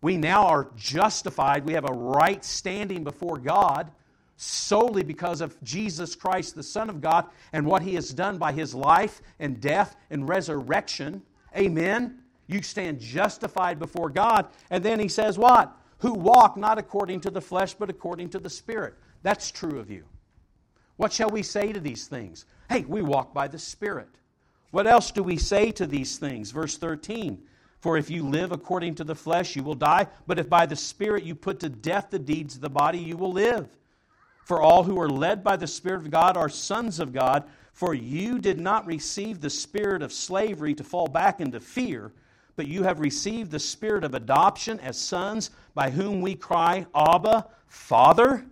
[0.00, 1.64] we now are justified.
[1.64, 3.90] We have a right standing before God
[4.36, 8.52] solely because of Jesus Christ, the Son of God, and what he has done by
[8.52, 11.22] his life and death and resurrection.
[11.56, 12.18] Amen.
[12.46, 14.46] You stand justified before God.
[14.70, 15.74] And then he says, What?
[15.98, 18.94] Who walk not according to the flesh, but according to the Spirit.
[19.22, 20.04] That's true of you.
[20.96, 22.44] What shall we say to these things?
[22.68, 24.08] Hey, we walk by the Spirit.
[24.70, 26.50] What else do we say to these things?
[26.50, 27.42] Verse 13
[27.80, 30.76] For if you live according to the flesh, you will die, but if by the
[30.76, 33.68] Spirit you put to death the deeds of the body, you will live.
[34.44, 37.44] For all who are led by the Spirit of God are sons of God.
[37.72, 42.10] For you did not receive the spirit of slavery to fall back into fear,
[42.56, 47.46] but you have received the spirit of adoption as sons, by whom we cry, Abba,
[47.68, 48.44] Father.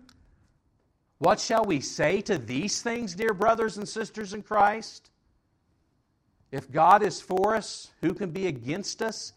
[1.18, 5.10] What shall we say to these things, dear brothers and sisters in Christ?
[6.52, 9.32] If God is for us, who can be against us?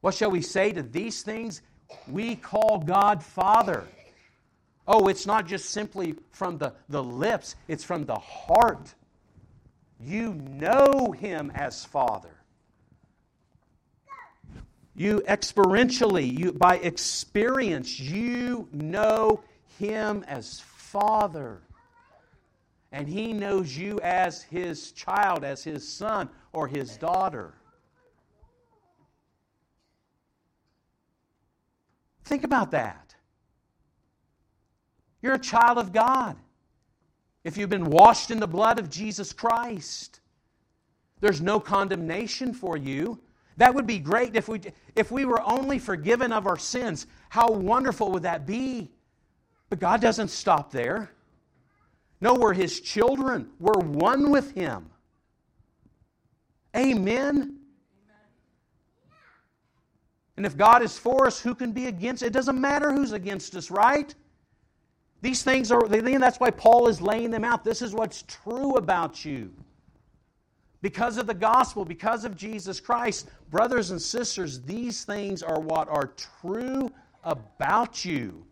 [0.00, 1.62] What shall we say to these things?
[2.08, 3.84] We call God Father.
[4.86, 8.94] Oh, it's not just simply from the, the lips, it's from the heart.
[10.00, 12.35] You know Him as Father.
[14.96, 19.42] You experientially, you, by experience, you know
[19.78, 21.60] Him as Father.
[22.92, 27.52] And He knows you as His child, as His son or His daughter.
[32.24, 33.14] Think about that.
[35.20, 36.36] You're a child of God.
[37.44, 40.20] If you've been washed in the blood of Jesus Christ,
[41.20, 43.20] there's no condemnation for you.
[43.56, 44.60] That would be great if we,
[44.94, 47.06] if we were only forgiven of our sins.
[47.30, 48.90] How wonderful would that be?
[49.70, 51.10] But God doesn't stop there.
[52.20, 54.90] No, we're His children, we're one with Him.
[56.76, 57.56] Amen.
[60.36, 62.22] And if God is for us, who can be against?
[62.22, 64.14] It doesn't matter who's against us, right?
[65.22, 67.64] These things are, that's why Paul is laying them out.
[67.64, 69.50] This is what's true about you.
[70.82, 75.88] Because of the gospel, because of Jesus Christ, brothers and sisters, these things are what
[75.88, 76.92] are true
[77.24, 78.44] about you.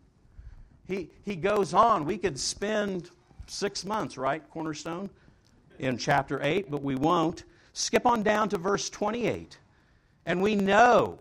[0.87, 2.05] He, he goes on.
[2.05, 3.09] We could spend
[3.47, 5.09] six months, right, Cornerstone,
[5.79, 7.43] in chapter 8, but we won't.
[7.73, 9.57] Skip on down to verse 28.
[10.25, 11.19] And we know,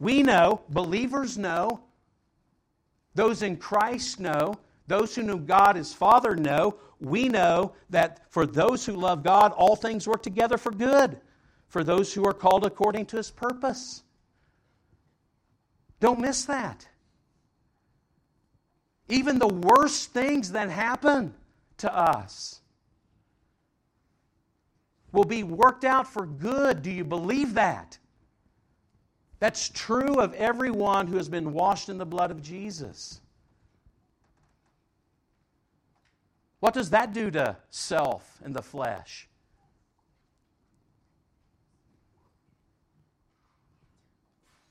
[0.00, 1.80] we know, believers know,
[3.14, 4.54] those in Christ know
[4.92, 9.52] those who know God as Father know, we know that for those who love God,
[9.52, 11.18] all things work together for good,
[11.68, 14.02] for those who are called according to his purpose.
[15.98, 16.86] Don't miss that.
[19.08, 21.32] Even the worst things that happen
[21.78, 22.60] to us
[25.10, 26.82] will be worked out for good.
[26.82, 27.96] Do you believe that?
[29.38, 33.21] That's true of everyone who has been washed in the blood of Jesus.
[36.62, 39.26] What does that do to self and the flesh?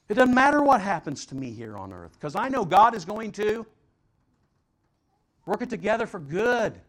[0.08, 3.04] It doesn't matter what happens to me here on earth because I know God is
[3.04, 3.66] going to
[5.46, 6.80] work it together for good.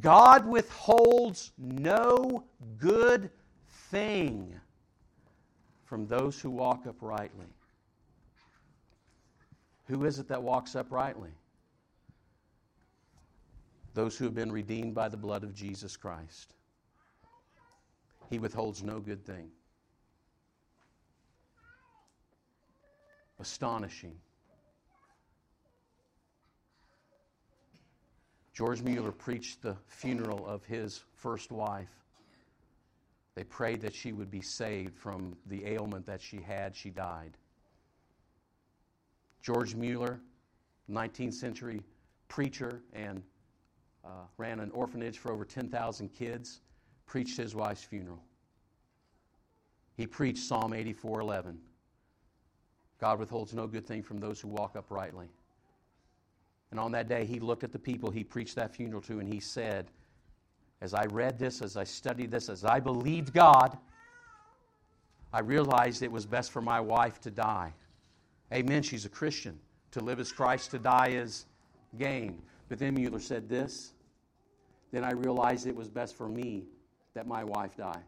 [0.00, 2.44] God withholds no
[2.78, 3.28] good
[3.90, 4.54] thing
[5.84, 7.46] from those who walk uprightly.
[9.88, 11.30] Who is it that walks uprightly?
[13.94, 16.54] Those who have been redeemed by the blood of Jesus Christ.
[18.30, 19.50] He withholds no good thing.
[23.38, 24.16] Astonishing.
[28.54, 31.88] George Mueller preached the funeral of his first wife.
[33.34, 36.76] They prayed that she would be saved from the ailment that she had.
[36.76, 37.36] She died.
[39.40, 40.20] George Mueller,
[40.90, 41.82] 19th century
[42.28, 43.22] preacher, and
[44.04, 46.60] uh, ran an orphanage for over 10,000 kids,
[47.06, 48.22] preached his wife's funeral.
[49.96, 51.58] He preached Psalm 84:11.
[52.98, 55.28] God withholds no good thing from those who walk uprightly.
[56.70, 59.32] And on that day, he looked at the people he preached that funeral to, and
[59.32, 59.90] he said,
[60.80, 63.76] As I read this, as I studied this, as I believed God,
[65.32, 67.74] I realized it was best for my wife to die.
[68.52, 68.82] Amen.
[68.82, 69.58] She's a Christian.
[69.92, 71.46] To live as Christ, to die is
[71.98, 72.40] gain.
[72.68, 73.92] But then Mueller said this.
[74.92, 76.64] Then I realized it was best for me
[77.14, 78.02] that my wife die.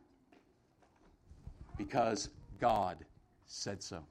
[1.76, 2.28] Because
[2.60, 2.98] God
[3.46, 4.04] said so.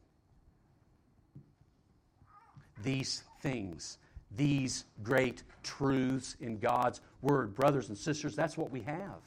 [2.83, 3.99] These things,
[4.35, 9.21] these great truths in God's Word, brothers and sisters, that's what we have.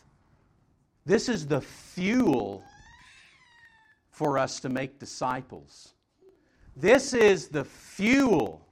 [1.06, 2.62] This is the fuel
[4.10, 5.94] for us to make disciples.
[6.74, 8.65] This is the fuel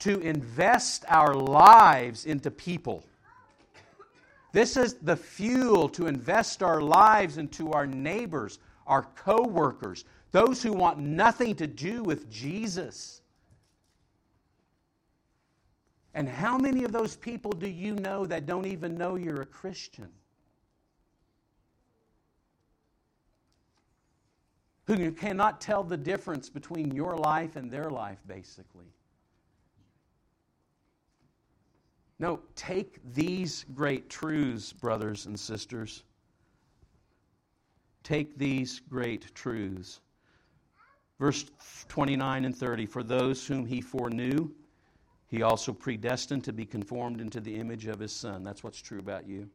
[0.00, 3.04] to invest our lives into people.
[4.52, 10.62] This is the fuel to invest our lives into our neighbors, our co workers, those
[10.62, 13.20] who want nothing to do with Jesus.
[16.14, 19.46] And how many of those people do you know that don't even know you're a
[19.46, 20.08] Christian?
[24.86, 28.86] Who cannot tell the difference between your life and their life, basically.
[32.20, 36.04] No, take these great truths, brothers and sisters.
[38.02, 40.00] Take these great truths.
[41.18, 41.46] Verse
[41.88, 44.50] 29 and 30 For those whom he foreknew,
[45.28, 48.44] he also predestined to be conformed into the image of his Son.
[48.44, 49.48] That's what's true about you.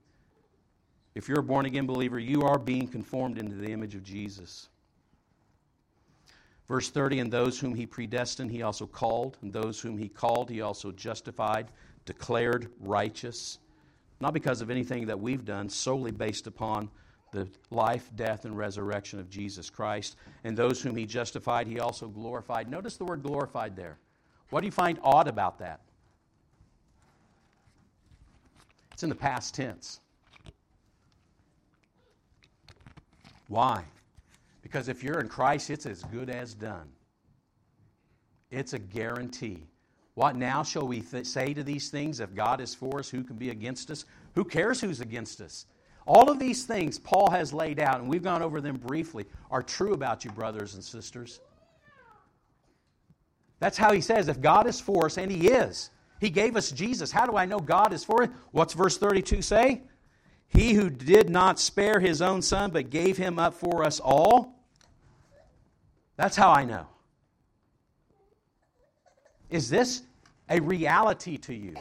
[1.14, 4.70] If you're a born again believer, you are being conformed into the image of Jesus.
[6.68, 9.38] Verse 30 And those whom he predestined, he also called.
[9.44, 11.68] And those whom he called, he also justified
[12.06, 13.60] declared righteous,
[14.22, 16.90] not because of anything that we've done, solely based upon
[17.32, 20.16] the life, death, and resurrection of Jesus Christ.
[20.44, 22.70] And those whom he justified, he also glorified.
[22.70, 23.98] Notice the word glorified there.
[24.52, 25.82] What do you find odd about that?
[28.94, 30.00] It's in the past tense.
[33.48, 33.84] Why?
[34.62, 36.88] Because if you're in Christ, it's as good as done.
[38.50, 39.66] It's a guarantee.
[40.16, 42.20] What now shall we th- say to these things?
[42.20, 44.06] If God is for us, who can be against us?
[44.34, 45.66] Who cares who's against us?
[46.08, 49.62] All of these things Paul has laid out, and we've gone over them briefly, are
[49.62, 51.42] true about you, brothers and sisters.
[53.60, 55.90] That's how he says, if God is for us, and he is.
[56.22, 57.12] He gave us Jesus.
[57.12, 58.32] How do I know God is for it?
[58.52, 59.82] What's verse 32 say?
[60.48, 64.64] He who did not spare his own son, but gave him up for us all.
[66.16, 66.88] That's how I know.
[69.50, 70.02] Is this
[70.50, 71.76] a reality to you?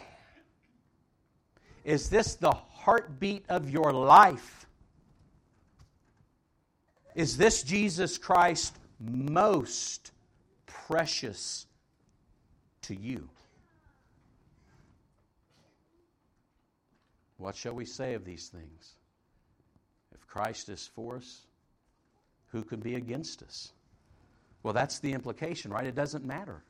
[1.84, 4.66] Is this the heartbeat of your life?
[7.14, 10.12] Is this Jesus Christ most
[10.66, 11.66] precious
[12.82, 13.28] to you?
[17.36, 18.94] What shall we say of these things?
[20.14, 21.42] If Christ is for us,
[22.48, 23.72] who can be against us?
[24.62, 25.86] Well, that's the implication, right?
[25.86, 26.62] It doesn't matter.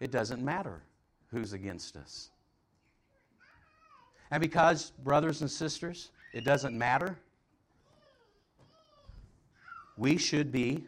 [0.00, 0.82] It doesn't matter
[1.30, 2.30] who's against us.
[4.30, 7.18] And because, brothers and sisters, it doesn't matter,
[9.96, 10.84] we should be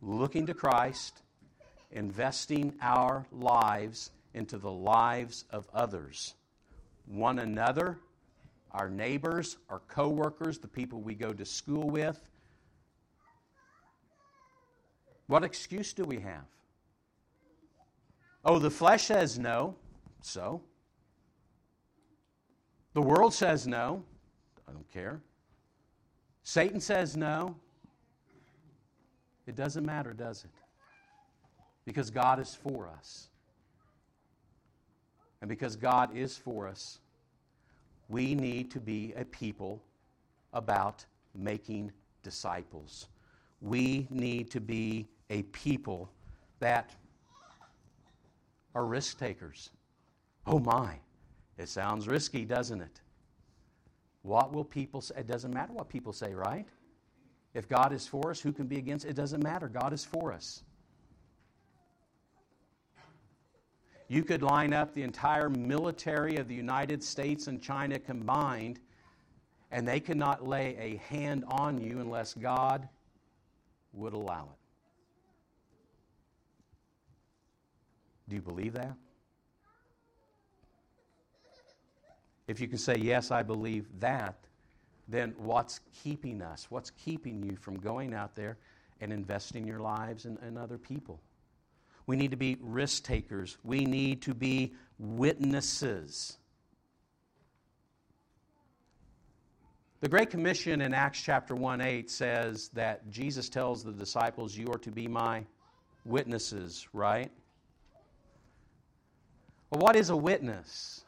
[0.00, 1.22] looking to Christ,
[1.92, 6.34] investing our lives into the lives of others,
[7.06, 7.98] one another,
[8.72, 12.18] our neighbors, our coworkers, the people we go to school with.
[15.26, 16.44] What excuse do we have?
[18.44, 19.76] Oh, the flesh says no.
[20.20, 20.60] So?
[22.94, 24.02] The world says no.
[24.68, 25.20] I don't care.
[26.42, 27.56] Satan says no.
[29.46, 30.50] It doesn't matter, does it?
[31.84, 33.28] Because God is for us.
[35.40, 37.00] And because God is for us,
[38.08, 39.82] we need to be a people
[40.52, 41.90] about making
[42.22, 43.08] disciples.
[43.60, 46.10] We need to be a people
[46.60, 46.90] that
[48.74, 49.70] are risk takers.
[50.46, 50.96] Oh my,
[51.58, 53.00] it sounds risky, doesn't it?
[54.22, 55.16] What will people say?
[55.18, 56.66] It doesn't matter what people say, right?
[57.54, 59.04] If God is for us, who can be against?
[59.04, 59.68] It doesn't matter.
[59.68, 60.62] God is for us.
[64.08, 68.78] You could line up the entire military of the United States and China combined,
[69.70, 72.88] and they cannot lay a hand on you unless God
[73.92, 74.61] would allow it.
[78.32, 78.94] Do you believe that?
[82.48, 84.36] If you can say, Yes, I believe that,
[85.06, 86.66] then what's keeping us?
[86.70, 88.56] What's keeping you from going out there
[89.02, 91.20] and investing your lives in, in other people?
[92.06, 93.58] We need to be risk takers.
[93.64, 96.38] We need to be witnesses.
[100.00, 104.68] The Great Commission in Acts chapter 1 8 says that Jesus tells the disciples, You
[104.68, 105.44] are to be my
[106.06, 107.30] witnesses, right?
[109.72, 111.00] Well, what is a witness?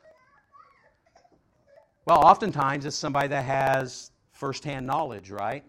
[2.07, 5.63] Well, oftentimes it's somebody that has firsthand knowledge, right?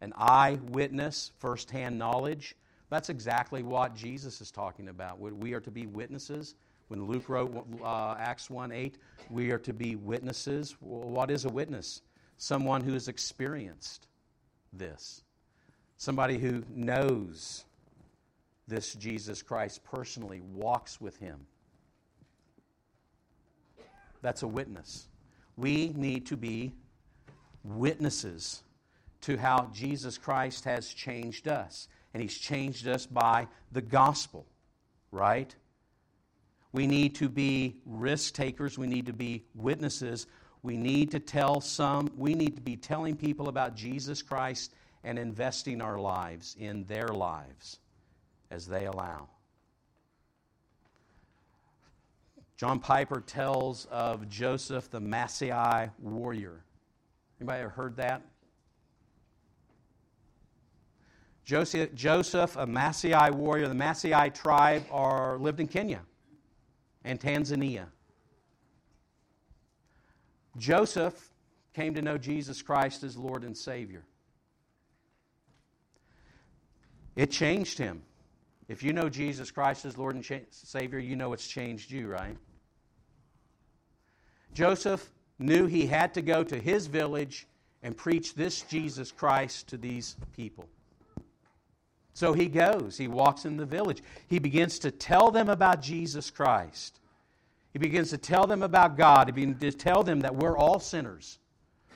[0.00, 2.54] An eyewitness, firsthand knowledge.
[2.88, 5.20] That's exactly what Jesus is talking about.
[5.20, 6.54] We are to be witnesses.
[6.86, 8.96] When Luke wrote uh, Acts 1 8,
[9.28, 10.74] we are to be witnesses.
[10.80, 12.00] What is a witness?
[12.38, 14.06] Someone who has experienced
[14.72, 15.22] this,
[15.98, 17.66] somebody who knows
[18.66, 21.46] this Jesus Christ personally, walks with him.
[24.22, 25.08] That's a witness.
[25.56, 26.72] We need to be
[27.64, 28.62] witnesses
[29.22, 31.88] to how Jesus Christ has changed us.
[32.14, 34.46] And He's changed us by the gospel,
[35.10, 35.54] right?
[36.72, 38.78] We need to be risk takers.
[38.78, 40.26] We need to be witnesses.
[40.62, 45.18] We need to tell some, we need to be telling people about Jesus Christ and
[45.18, 47.78] investing our lives in their lives
[48.50, 49.28] as they allow.
[52.58, 56.64] John Piper tells of Joseph the Maasai warrior.
[57.40, 58.22] Anybody ever heard that?
[61.44, 66.00] Joseph, a Maasai warrior, the Maasai tribe are, lived in Kenya
[67.04, 67.86] and Tanzania.
[70.56, 71.30] Joseph
[71.74, 74.02] came to know Jesus Christ as Lord and Savior.
[77.14, 78.02] It changed him.
[78.66, 82.36] If you know Jesus Christ as Lord and Savior, you know it's changed you, right?
[84.54, 87.46] Joseph knew he had to go to his village
[87.82, 90.68] and preach this Jesus Christ to these people.
[92.14, 94.02] So he goes, he walks in the village.
[94.26, 96.98] He begins to tell them about Jesus Christ.
[97.72, 99.28] He begins to tell them about God.
[99.28, 101.38] He begins to tell them that we're all sinners.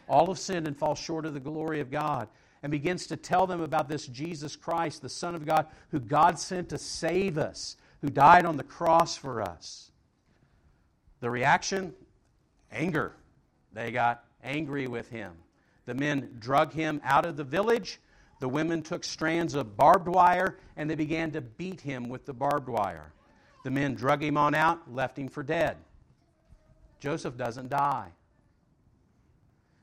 [0.08, 2.28] All have sinned and fall short of the glory of God.
[2.62, 6.38] And begins to tell them about this Jesus Christ, the Son of God, who God
[6.38, 9.90] sent to save us, who died on the cross for us.
[11.18, 11.94] The reaction
[12.72, 13.12] Anger.
[13.72, 15.32] They got angry with him.
[15.86, 18.00] The men drug him out of the village.
[18.40, 22.32] The women took strands of barbed wire and they began to beat him with the
[22.32, 23.12] barbed wire.
[23.64, 25.76] The men drug him on out, left him for dead.
[26.98, 28.10] Joseph doesn't die.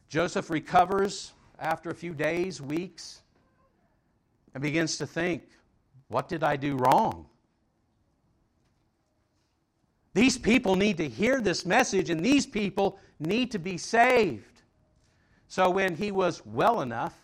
[0.10, 3.22] Joseph recovers after a few days, weeks,
[4.54, 5.44] and begins to think,
[6.08, 7.29] What did I do wrong?
[10.14, 14.62] These people need to hear this message, and these people need to be saved.
[15.48, 17.16] So when he was well enough,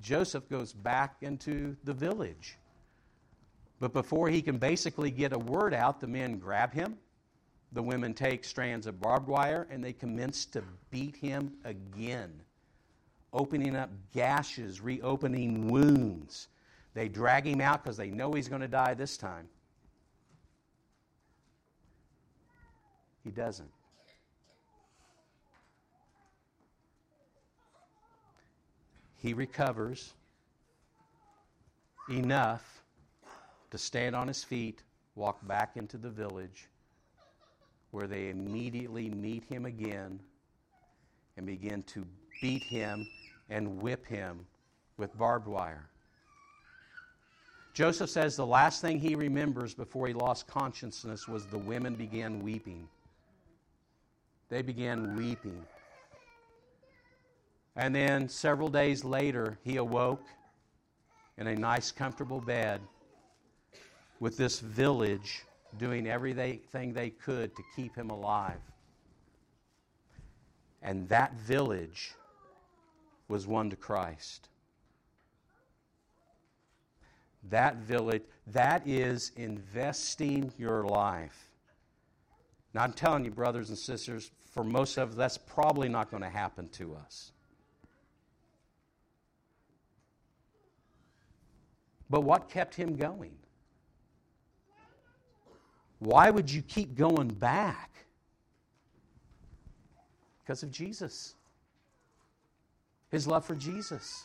[0.00, 2.56] Joseph goes back into the village.
[3.80, 6.98] But before he can basically get a word out, the men grab him.
[7.72, 12.32] The women take strands of barbed wire and they commence to beat him again,
[13.32, 16.48] opening up gashes, reopening wounds.
[16.94, 19.48] They drag him out because they know he's going to die this time.
[23.24, 23.70] He doesn't.
[29.16, 30.14] He recovers
[32.08, 32.82] enough
[33.70, 34.82] to stand on his feet,
[35.14, 36.68] walk back into the village,
[37.90, 40.18] where they immediately meet him again
[41.36, 42.06] and begin to
[42.40, 43.06] beat him
[43.50, 44.46] and whip him
[44.96, 45.86] with barbed wire.
[47.74, 52.40] Joseph says the last thing he remembers before he lost consciousness was the women began
[52.40, 52.88] weeping
[54.50, 55.64] they began weeping.
[57.76, 60.24] And then several days later, he awoke
[61.38, 62.80] in a nice, comfortable bed
[64.18, 65.44] with this village
[65.78, 68.58] doing everything they could to keep him alive.
[70.82, 72.12] And that village
[73.28, 74.48] was one to Christ.
[77.48, 81.48] That village, that is investing your life.
[82.74, 86.22] Now, I'm telling you, brothers and sisters, for most of us, that's probably not going
[86.22, 87.32] to happen to us.
[92.08, 93.36] But what kept him going?
[96.00, 97.90] Why would you keep going back?
[100.42, 101.34] Because of Jesus.
[103.10, 104.24] his love for Jesus.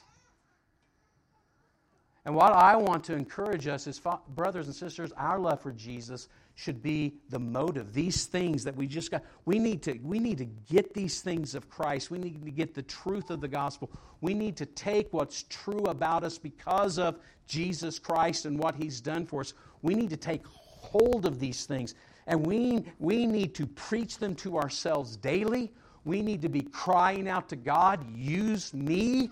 [2.26, 6.28] And what I want to encourage us is, brothers and sisters, our love for Jesus
[6.56, 7.94] should be the motive.
[7.94, 11.54] These things that we just got, we need to, we need to get these things
[11.54, 12.10] of Christ.
[12.10, 13.92] We need to get the truth of the gospel.
[14.22, 19.02] We need to take what's true about us because of Jesus Christ and what He's
[19.02, 19.54] done for us.
[19.82, 21.94] We need to take hold of these things.
[22.26, 25.72] And we, we need to preach them to ourselves daily.
[26.06, 29.30] We need to be crying out to God, use me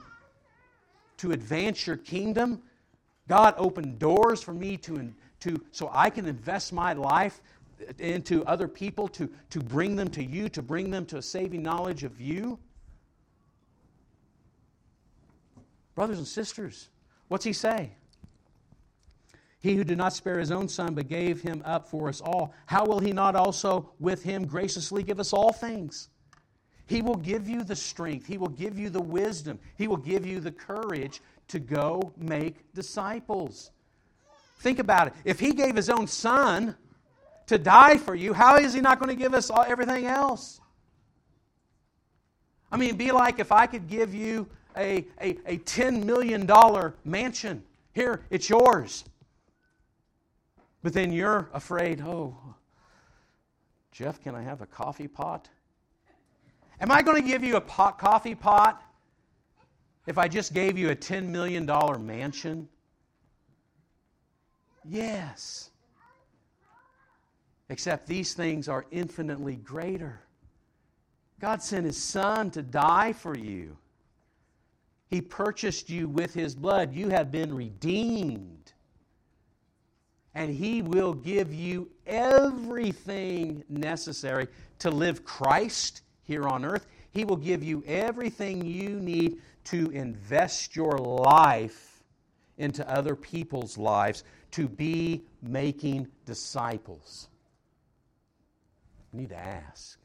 [1.18, 2.62] to advance your kingdom.
[3.28, 7.42] God, opened doors for me to, to so I can invest my life
[8.00, 11.64] into other people, to, to bring them to you, to bring them to a saving
[11.64, 12.60] knowledge of you.
[15.96, 16.90] Brothers and sisters,
[17.28, 17.92] what's he say?
[19.60, 22.54] He who did not spare his own son, but gave him up for us all,
[22.66, 26.10] how will he not also with him graciously give us all things?
[26.86, 30.26] He will give you the strength, he will give you the wisdom, he will give
[30.26, 33.72] you the courage to go make disciples.
[34.60, 35.14] Think about it.
[35.26, 36.76] If he gave his own son
[37.48, 40.62] to die for you, how is he not going to give us all, everything else?
[42.72, 46.50] I mean, be like if I could give you a, a, a $10 million
[47.04, 47.64] mansion.
[47.94, 49.06] Here, it's yours.
[50.82, 52.36] But then you're afraid, oh,
[53.92, 55.48] Jeff, can I have a coffee pot?
[56.82, 58.82] Am I going to give you a pot, coffee pot
[60.06, 61.66] if I just gave you a $10 million
[62.06, 62.68] mansion?
[64.86, 65.70] Yes.
[67.70, 70.22] Except these things are infinitely greater.
[71.40, 73.78] God sent His Son to die for you.
[75.10, 76.94] He purchased you with His blood.
[76.94, 78.74] You have been redeemed.
[80.36, 84.48] And He will give you everything necessary
[84.80, 86.88] to live Christ here on earth.
[87.12, 92.04] He will give you everything you need to invest your life
[92.58, 97.28] into other people's lives to be making disciples.
[99.12, 99.98] You need to ask.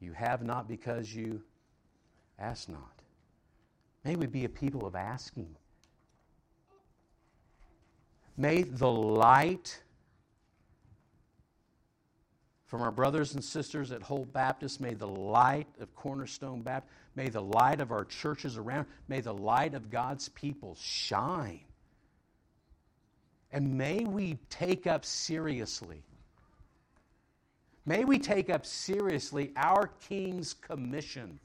[0.00, 1.42] You have not because you
[2.38, 3.02] ask not.
[4.04, 5.54] May we be a people of asking.
[8.36, 9.82] May the light
[12.64, 17.28] from our brothers and sisters at Holt Baptist, may the light of Cornerstone Baptist, may
[17.28, 21.60] the light of our churches around, may the light of God's people shine.
[23.52, 26.02] And may we take up seriously,
[27.84, 31.40] may we take up seriously our King's commission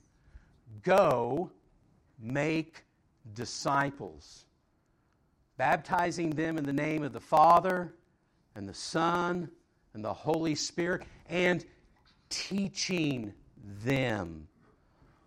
[0.83, 1.49] go
[2.19, 2.83] make
[3.33, 4.45] disciples,
[5.57, 7.93] baptizing them in the name of the Father
[8.55, 9.49] and the Son
[9.93, 11.65] and the Holy Spirit, and
[12.29, 13.33] teaching
[13.83, 14.47] them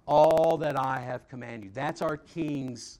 [0.08, 1.70] all that I have commanded you.
[1.72, 2.98] That's our King's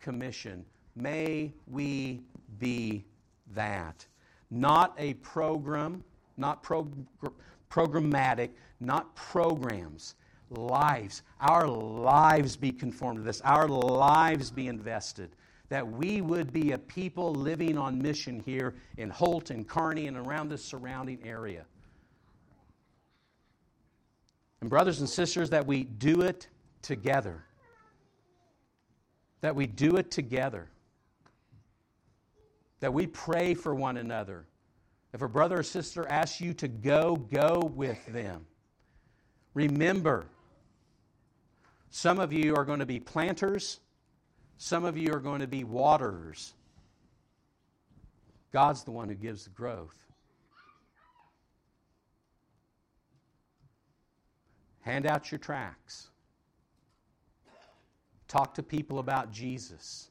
[0.00, 0.66] commission.
[0.96, 2.20] May we
[2.58, 3.04] be
[3.54, 4.04] that.
[4.50, 6.04] Not a program,
[6.36, 6.62] not
[7.70, 10.16] programmatic, not programs.
[10.50, 11.22] Lives.
[11.40, 13.40] Our lives be conformed to this.
[13.40, 15.30] Our lives be invested
[15.70, 20.18] that we would be a people living on mission here in Holt and Kearney and
[20.18, 21.64] around the surrounding area.
[24.62, 26.46] And, brothers and sisters, that we do it
[26.82, 27.44] together.
[29.40, 30.70] That we do it together.
[32.78, 34.46] That we pray for one another.
[35.12, 38.46] If a brother or sister asks you to go, go with them.
[39.54, 40.26] Remember,
[41.90, 43.80] some of you are going to be planters,
[44.58, 46.54] some of you are going to be waterers.
[48.52, 50.11] God's the one who gives the growth.
[54.82, 56.08] Hand out your tracts.
[58.28, 60.10] Talk to people about Jesus.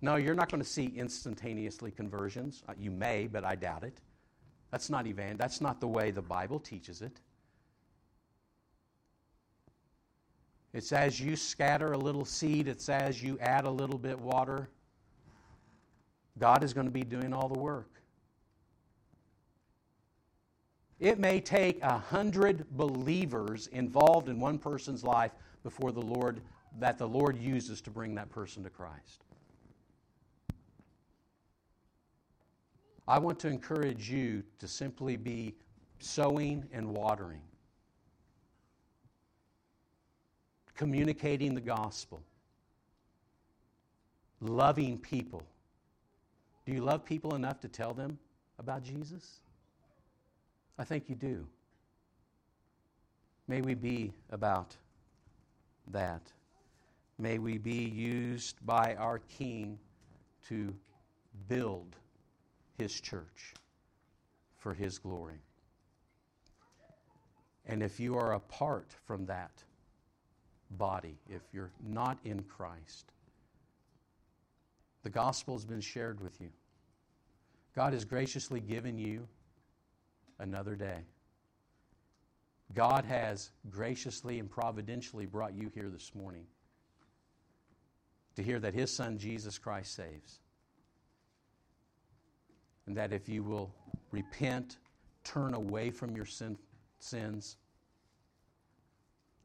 [0.00, 2.62] No, you're not going to see instantaneously conversions.
[2.68, 3.98] Uh, you may, but I doubt it.
[4.70, 5.36] That's not evan.
[5.36, 7.20] That's not the way the Bible teaches it.
[10.72, 14.68] It's as you scatter a little seed, it's as you add a little bit water.
[16.38, 18.01] God is going to be doing all the work.
[21.02, 25.32] It may take a hundred believers involved in one person's life
[25.64, 26.40] before the Lord
[26.78, 29.24] that the Lord uses to bring that person to Christ.
[33.08, 35.56] I want to encourage you to simply be
[35.98, 37.42] sowing and watering.
[40.82, 42.20] communicating the gospel,
[44.40, 45.42] loving people.
[46.66, 48.18] Do you love people enough to tell them
[48.58, 49.40] about Jesus?
[50.78, 51.46] I think you do.
[53.48, 54.76] May we be about
[55.88, 56.22] that.
[57.18, 59.78] May we be used by our King
[60.48, 60.74] to
[61.48, 61.96] build
[62.78, 63.54] his church
[64.56, 65.40] for his glory.
[67.66, 69.52] And if you are apart from that
[70.72, 73.12] body, if you're not in Christ,
[75.02, 76.48] the gospel has been shared with you.
[77.74, 79.26] God has graciously given you
[80.38, 81.04] another day.
[82.74, 86.46] God has graciously and providentially brought you here this morning
[88.36, 90.40] to hear that His Son Jesus Christ saves.
[92.86, 93.74] And that if you will
[94.10, 94.78] repent,
[95.22, 96.56] turn away from your sin,
[96.98, 97.56] sins,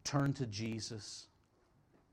[0.03, 1.27] turn to Jesus,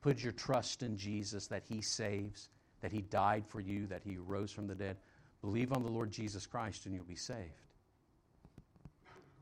[0.03, 2.49] put your trust in Jesus that He saves,
[2.83, 4.97] that He died for you, that He rose from the dead,
[5.41, 7.63] believe on the Lord Jesus Christ and you'll be saved.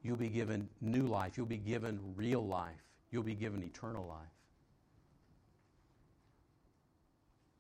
[0.02, 1.36] You'll be given new life.
[1.36, 2.82] You'll be given real life.
[3.10, 4.18] You'll be given eternal life.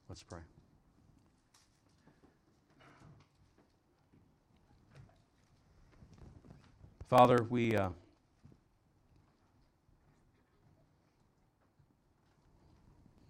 [0.08, 0.40] Let's pray.
[7.08, 7.76] Father, we.
[7.76, 7.90] Uh,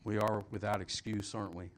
[0.04, 1.70] we are without excuse, aren't we?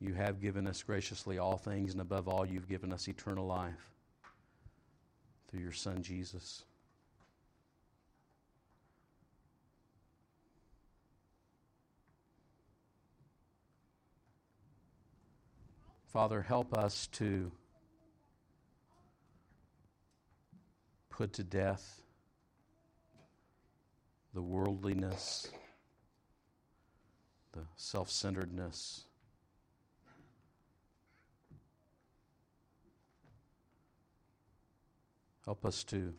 [0.00, 3.92] You have given us graciously all things, and above all, you've given us eternal life
[5.48, 6.62] through your Son, Jesus.
[16.12, 17.52] Father, help us to
[21.10, 22.02] put to death
[24.32, 25.50] the worldliness,
[27.52, 29.04] the self centeredness.
[35.50, 36.14] Help us to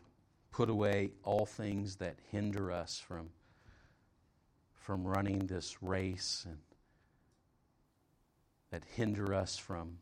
[0.51, 3.29] put away all things that hinder us from,
[4.73, 6.57] from running this race and
[8.71, 9.99] that hinder us from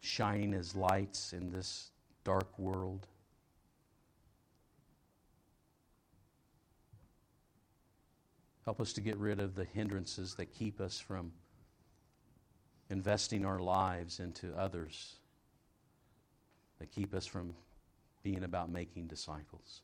[0.00, 1.90] shining as lights in this
[2.24, 3.06] dark world.
[8.64, 11.32] Help us to get rid of the hindrances that keep us from
[12.88, 15.16] investing our lives into others,
[16.78, 17.54] that keep us from
[18.22, 19.82] being about making disciples.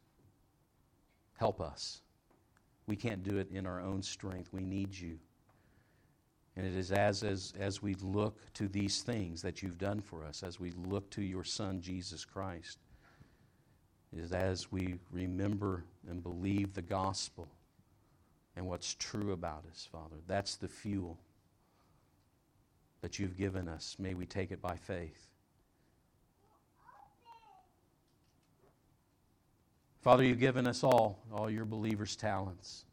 [1.34, 2.01] Help us.
[2.86, 4.53] We can't do it in our own strength.
[4.53, 5.18] We need you.
[6.57, 10.24] And it is as, as, as we look to these things that you've done for
[10.24, 12.78] us, as we look to your Son, Jesus Christ,
[14.14, 17.49] is as we remember and believe the gospel
[18.55, 20.16] and what's true about us, Father.
[20.26, 21.18] That's the fuel
[23.01, 23.97] that you've given us.
[23.99, 25.31] May we take it by faith.
[30.03, 32.84] Father, you've given us all, all your believers' talents.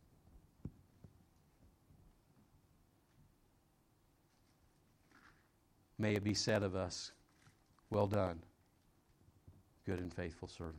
[5.97, 7.11] May it be said of us,
[7.89, 8.39] Well done,
[9.85, 10.77] good and faithful servant.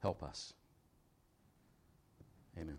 [0.00, 0.54] Help us.
[2.56, 2.78] Amen.